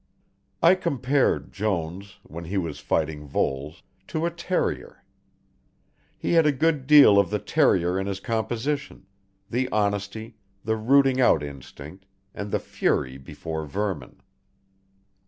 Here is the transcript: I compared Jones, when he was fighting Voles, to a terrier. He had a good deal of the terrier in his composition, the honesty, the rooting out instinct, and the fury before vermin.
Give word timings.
I 0.63 0.73
compared 0.73 1.51
Jones, 1.53 2.17
when 2.23 2.45
he 2.45 2.57
was 2.57 2.79
fighting 2.79 3.27
Voles, 3.27 3.83
to 4.07 4.25
a 4.25 4.31
terrier. 4.31 5.03
He 6.17 6.31
had 6.33 6.47
a 6.47 6.51
good 6.51 6.87
deal 6.87 7.19
of 7.19 7.29
the 7.29 7.37
terrier 7.37 7.99
in 7.99 8.07
his 8.07 8.19
composition, 8.19 9.05
the 9.47 9.69
honesty, 9.69 10.37
the 10.63 10.75
rooting 10.75 11.21
out 11.21 11.43
instinct, 11.43 12.07
and 12.33 12.49
the 12.49 12.59
fury 12.59 13.19
before 13.19 13.63
vermin. 13.67 14.19